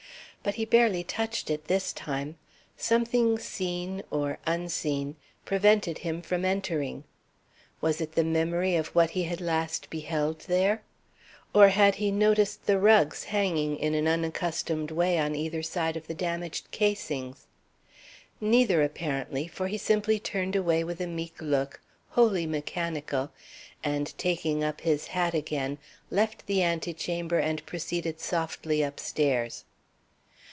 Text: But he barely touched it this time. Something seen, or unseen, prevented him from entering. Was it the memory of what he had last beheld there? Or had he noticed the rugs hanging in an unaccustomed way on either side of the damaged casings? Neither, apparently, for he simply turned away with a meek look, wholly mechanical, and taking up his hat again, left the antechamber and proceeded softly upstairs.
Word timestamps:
But 0.43 0.55
he 0.55 0.65
barely 0.65 1.03
touched 1.03 1.51
it 1.51 1.65
this 1.65 1.93
time. 1.93 2.35
Something 2.75 3.37
seen, 3.37 4.01
or 4.09 4.39
unseen, 4.47 5.15
prevented 5.45 5.99
him 5.99 6.23
from 6.23 6.43
entering. 6.45 7.03
Was 7.79 8.01
it 8.01 8.13
the 8.13 8.23
memory 8.23 8.75
of 8.75 8.87
what 8.95 9.11
he 9.11 9.25
had 9.25 9.39
last 9.39 9.91
beheld 9.91 10.39
there? 10.47 10.81
Or 11.53 11.67
had 11.67 11.93
he 11.93 12.09
noticed 12.09 12.65
the 12.65 12.79
rugs 12.79 13.25
hanging 13.25 13.77
in 13.77 13.93
an 13.93 14.07
unaccustomed 14.07 14.89
way 14.89 15.19
on 15.19 15.35
either 15.35 15.61
side 15.61 15.95
of 15.95 16.07
the 16.07 16.15
damaged 16.15 16.71
casings? 16.71 17.45
Neither, 18.41 18.81
apparently, 18.81 19.47
for 19.47 19.67
he 19.67 19.77
simply 19.77 20.19
turned 20.19 20.55
away 20.55 20.83
with 20.83 20.99
a 20.99 21.05
meek 21.05 21.35
look, 21.39 21.81
wholly 22.09 22.47
mechanical, 22.47 23.29
and 23.83 24.17
taking 24.17 24.63
up 24.63 24.81
his 24.81 25.05
hat 25.05 25.35
again, 25.35 25.77
left 26.09 26.47
the 26.47 26.63
antechamber 26.63 27.37
and 27.37 27.63
proceeded 27.67 28.19
softly 28.19 28.81
upstairs. 28.81 29.65